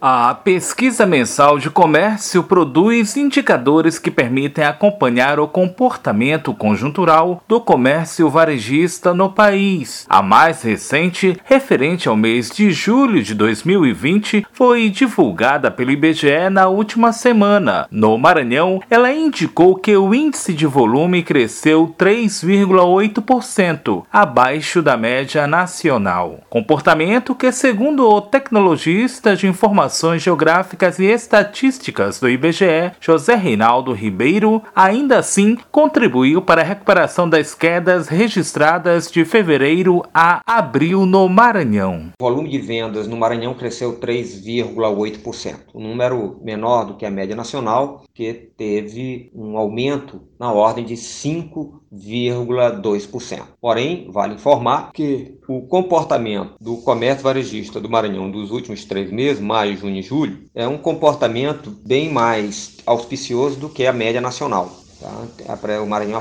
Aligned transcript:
A 0.00 0.32
pesquisa 0.32 1.04
mensal 1.04 1.58
de 1.58 1.68
comércio 1.68 2.44
produz 2.44 3.16
indicadores 3.16 3.98
que 3.98 4.12
permitem 4.12 4.64
acompanhar 4.64 5.40
o 5.40 5.48
comportamento 5.48 6.54
conjuntural 6.54 7.42
do 7.48 7.60
comércio 7.60 8.30
varejista 8.30 9.12
no 9.12 9.28
país. 9.28 10.06
A 10.08 10.22
mais 10.22 10.62
recente, 10.62 11.36
referente 11.44 12.08
ao 12.08 12.14
mês 12.14 12.48
de 12.48 12.70
julho 12.70 13.20
de 13.24 13.34
2020, 13.34 14.46
foi 14.52 14.88
divulgada 14.88 15.68
pelo 15.68 15.90
IBGE 15.90 16.48
na 16.48 16.68
última 16.68 17.12
semana. 17.12 17.88
No 17.90 18.16
Maranhão, 18.16 18.80
ela 18.88 19.12
indicou 19.12 19.74
que 19.74 19.96
o 19.96 20.14
índice 20.14 20.54
de 20.54 20.64
volume 20.64 21.24
cresceu 21.24 21.92
3,8%, 21.98 24.04
abaixo 24.12 24.80
da 24.80 24.96
média 24.96 25.44
nacional. 25.48 26.38
Comportamento 26.48 27.34
que, 27.34 27.50
segundo 27.50 28.08
o 28.08 28.20
tecnologista 28.20 29.34
de 29.34 29.48
informação 29.48 29.87
Informações 29.88 30.22
Geográficas 30.22 30.98
e 30.98 31.06
Estatísticas 31.06 32.20
do 32.20 32.28
IBGE, 32.28 32.92
José 33.00 33.34
Reinaldo 33.34 33.94
Ribeiro, 33.94 34.62
ainda 34.76 35.18
assim 35.18 35.56
contribuiu 35.72 36.42
para 36.42 36.60
a 36.60 36.64
recuperação 36.64 37.26
das 37.26 37.54
quedas 37.54 38.06
registradas 38.06 39.10
de 39.10 39.24
fevereiro 39.24 40.04
a 40.12 40.42
abril 40.46 41.06
no 41.06 41.26
Maranhão. 41.26 42.10
O 42.20 42.22
volume 42.22 42.50
de 42.50 42.58
vendas 42.58 43.08
no 43.08 43.16
Maranhão 43.16 43.54
cresceu 43.54 43.98
3,8%, 43.98 45.54
um 45.74 45.88
número 45.88 46.38
menor 46.44 46.84
do 46.84 46.94
que 46.94 47.06
a 47.06 47.10
média 47.10 47.34
nacional, 47.34 48.04
que 48.12 48.34
teve 48.34 49.30
um 49.34 49.56
aumento 49.56 50.20
na 50.38 50.52
ordem 50.52 50.84
de 50.84 50.92
5,2%. 50.94 53.42
Porém, 53.58 54.06
vale 54.10 54.34
informar 54.34 54.90
que 54.92 55.38
o 55.48 55.62
comportamento 55.62 56.54
do 56.60 56.76
comércio 56.78 57.24
varejista 57.24 57.80
do 57.80 57.88
Maranhão 57.88 58.30
dos 58.30 58.50
últimos 58.50 58.84
três 58.84 59.10
meses, 59.10 59.40
maio, 59.40 59.77
junho 59.78 59.96
e 59.96 60.02
julho, 60.02 60.38
é 60.54 60.66
um 60.66 60.78
comportamento 60.78 61.70
bem 61.70 62.12
mais 62.12 62.76
auspicioso 62.84 63.58
do 63.58 63.68
que 63.68 63.86
a 63.86 63.92
média 63.92 64.20
nacional. 64.20 64.70
Tá? 65.00 65.80
O 65.80 65.86
Maranhão 65.86 66.20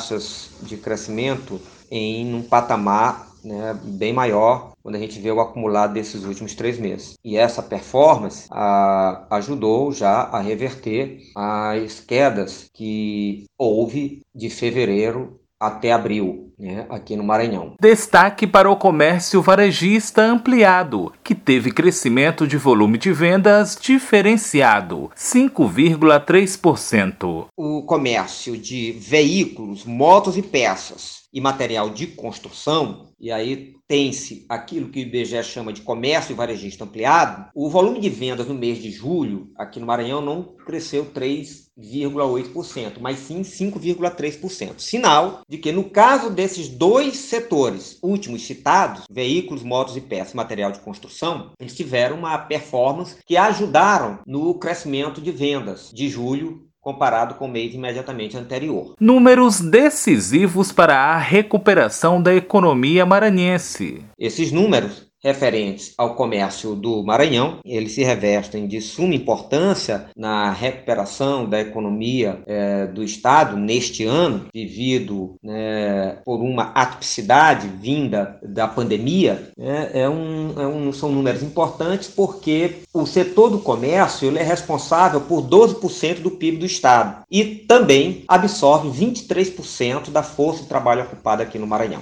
de 0.62 0.78
crescimento 0.78 1.60
em 1.90 2.36
um 2.36 2.44
patamar 2.44 3.28
né, 3.44 3.78
bem 3.84 4.14
maior 4.14 4.74
quando 4.84 4.96
a 4.96 5.00
gente 5.00 5.20
vê 5.20 5.32
o 5.32 5.40
acumulado 5.40 5.94
desses 5.94 6.24
últimos 6.24 6.54
três 6.54 6.78
meses. 6.78 7.16
E 7.24 7.38
essa 7.38 7.62
performance 7.62 8.48
a, 8.52 9.26
ajudou 9.32 9.92
já 9.92 10.24
a 10.24 10.40
reverter 10.40 11.20
as 11.36 12.00
quedas 12.00 12.70
que 12.74 13.46
houve 13.58 14.22
de 14.34 14.50
fevereiro 14.50 15.40
até 15.60 15.92
abril, 15.92 16.54
né, 16.58 16.88
aqui 16.90 17.16
no 17.16 17.24
Maranhão. 17.24 17.76
Destaque 17.80 18.48
para 18.48 18.68
o 18.70 18.76
comércio 18.76 19.42
varejista 19.42 20.24
ampliado, 20.24 21.14
que 21.24 21.34
teve 21.36 21.72
crescimento 21.72 22.46
de 22.48 22.58
volume 22.58 22.98
de 22.98 23.14
vendas 23.14 23.78
diferenciado, 23.80 25.12
5,3%. 25.16 27.46
O 27.56 27.84
comércio 27.84 28.58
de 28.58 28.94
veículos, 28.94 29.86
motos 29.86 30.36
e 30.38 30.42
peças 30.42 31.28
e 31.34 31.42
material 31.42 31.90
de 31.90 32.08
construção, 32.08 33.10
e 33.20 33.32
aí 33.32 33.76
tem-se 33.88 34.46
aquilo 34.50 34.90
que 34.90 35.00
o 35.00 35.02
IBGE 35.02 35.44
chama 35.44 35.72
de 35.72 35.82
comércio 35.82 36.36
varejista 36.36 36.84
ampliado, 36.84 37.50
o 37.56 37.70
volume 37.70 38.00
de 38.00 38.10
vendas 38.10 38.48
no 38.48 38.54
mês 38.54 38.80
de 38.80 38.92
julho, 38.92 39.50
aqui 39.56 39.80
no 39.80 39.86
Maranhão, 39.86 40.22
não 40.22 40.44
cresceu 40.44 41.06
3,8%, 41.06 42.98
mas 43.00 43.20
sim 43.20 43.42
5,3%. 43.42 44.80
Sinal 44.80 45.42
de 45.48 45.58
que, 45.58 45.72
no 45.72 45.90
caso 45.90 46.30
desses 46.48 46.70
dois 46.70 47.18
setores 47.18 48.00
últimos 48.02 48.48
citados, 48.48 49.04
veículos, 49.12 49.64
motos 49.64 49.98
e 49.98 50.02
peças, 50.02 50.34
material 50.34 50.72
de 50.72 50.80
construção, 50.80 51.52
eles 51.60 51.76
tiveram 51.76 52.20
uma 52.20 52.38
performance 52.38 53.18
que 53.26 53.36
ajudaram 53.36 54.20
no 54.26 54.54
crescimento 54.54 55.20
de 55.20 55.30
vendas 55.30 55.92
de 55.94 56.08
julho 56.08 56.66
comparado 56.80 57.36
com 57.36 57.48
o 57.48 57.52
mês 57.52 57.74
imediatamente 57.74 58.38
anterior. 58.38 58.94
Números 58.98 59.60
decisivos 59.60 60.72
para 60.72 60.96
a 60.96 61.18
recuperação 61.18 62.24
da 62.24 62.34
economia 62.34 63.06
maranhense. 63.06 64.06
Esses 64.18 64.50
números 64.50 65.06
referentes 65.28 65.94
ao 65.98 66.16
comércio 66.16 66.74
do 66.74 67.04
Maranhão. 67.04 67.60
Eles 67.66 67.92
se 67.92 68.04
revestem 68.04 68.66
de 68.66 68.80
suma 68.80 69.14
importância 69.14 70.06
na 70.16 70.52
recuperação 70.52 71.46
da 71.46 71.60
economia 71.60 72.40
é, 72.48 72.88
do 72.88 73.04
Estado 73.04 73.58
neste 73.58 74.06
ano, 74.06 74.46
vivido 74.54 75.36
né, 75.44 76.18
por 76.24 76.40
uma 76.40 76.72
atipicidade 76.74 77.68
vinda 77.68 78.40
da 78.42 78.68
pandemia. 78.68 79.52
É, 79.60 80.02
é, 80.02 80.10
um, 80.10 80.54
é 80.58 80.66
um, 80.66 80.94
são 80.94 81.12
números 81.12 81.44
importantes 81.44 82.08
porque 82.08 82.78
o 82.94 83.06
setor 83.06 83.50
do 83.50 83.60
comércio 83.60 84.28
ele 84.28 84.40
é 84.40 84.44
responsável 84.44 85.22
por 85.22 85.42
12% 85.42 86.22
do 86.22 86.32
PIB 86.32 86.58
do 86.58 86.66
Estado 86.66 87.24
e 87.30 87.44
também 87.44 88.24
absorve 88.28 88.90
23% 88.90 90.10
da 90.10 90.24
força 90.24 90.64
de 90.64 90.70
trabalho 90.70 91.04
ocupada 91.04 91.44
aqui 91.44 91.60
no 91.60 91.68
Maranhão 91.68 92.02